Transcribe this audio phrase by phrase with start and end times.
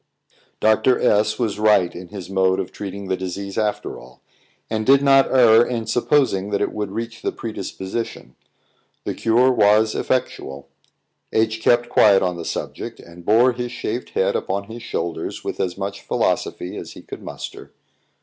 [0.59, 0.99] Dr.
[0.99, 4.19] S was right in his mode of treating the disease after all,
[4.67, 8.35] and did not err in supposing that it would reach the predisposition.
[9.03, 10.69] The cure was effectual.
[11.31, 15.59] H kept quiet on the subject, and bore his shaved head upon his shoulders with
[15.59, 17.71] as much philosophy as he could muster.